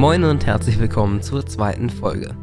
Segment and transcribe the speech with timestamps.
[0.00, 2.34] Moin und herzlich willkommen zur zweiten Folge.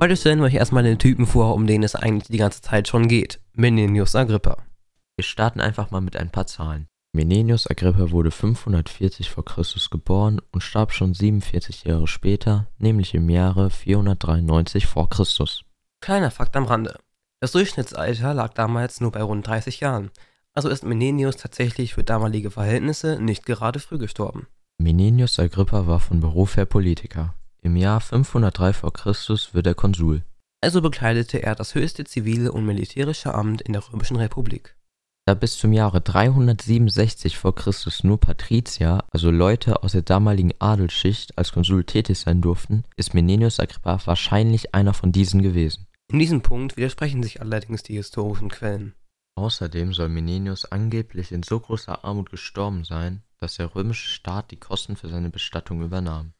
[0.00, 2.86] Heute stellen wir euch erstmal den Typen vor, um den es eigentlich die ganze Zeit
[2.86, 3.40] schon geht.
[3.52, 4.58] Menenius Agrippa.
[5.16, 6.86] Wir starten einfach mal mit ein paar Zahlen.
[7.12, 9.42] Menenius Agrippa wurde 540 v.
[9.42, 9.64] Chr.
[9.90, 15.08] geboren und starb schon 47 Jahre später, nämlich im Jahre 493 v.
[15.08, 15.24] Chr.
[16.00, 16.96] Kleiner Fakt am Rande.
[17.40, 20.12] Das Durchschnittsalter lag damals nur bei rund 30 Jahren,
[20.52, 24.46] also ist Menenius tatsächlich für damalige Verhältnisse nicht gerade früh gestorben.
[24.80, 27.34] Menenius Agrippa war von Beruf her Politiker.
[27.60, 28.90] Im Jahr 503 v.
[28.90, 29.14] Chr.
[29.52, 30.24] wird er Konsul.
[30.62, 34.76] Also bekleidete er das höchste zivile und militärische Amt in der Römischen Republik.
[35.26, 37.52] Da bis zum Jahre 367 v.
[37.52, 37.74] Chr.
[38.04, 43.60] nur Patrizier, also Leute aus der damaligen Adelsschicht, als Konsul tätig sein durften, ist Menenius
[43.60, 45.88] Agrippa wahrscheinlich einer von diesen gewesen.
[46.10, 48.94] In diesem Punkt widersprechen sich allerdings die historischen Quellen.
[49.36, 54.58] Außerdem soll Menenius angeblich in so großer Armut gestorben sein, dass der römische Staat die
[54.58, 56.34] Kosten für seine Bestattung übernahm.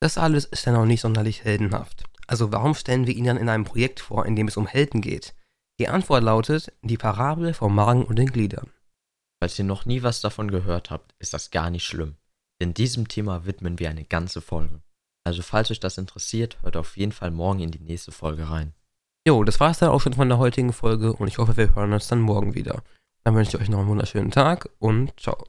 [0.00, 2.04] Das alles ist ja noch nicht sonderlich heldenhaft.
[2.26, 5.00] Also warum stellen wir ihn dann in einem Projekt vor, in dem es um Helden
[5.00, 5.34] geht?
[5.80, 8.70] Die Antwort lautet die Parabel vom Magen und den Gliedern.
[9.42, 12.16] Falls ihr noch nie was davon gehört habt, ist das gar nicht schlimm.
[12.60, 14.80] Denn diesem Thema widmen wir eine ganze Folge.
[15.24, 18.74] Also falls euch das interessiert, hört auf jeden Fall morgen in die nächste Folge rein.
[19.26, 21.94] Jo, das war's dann auch schon von der heutigen Folge und ich hoffe, wir hören
[21.94, 22.82] uns dann morgen wieder.
[23.24, 25.46] Dann wünsche ich euch noch einen wunderschönen Tag und ciao.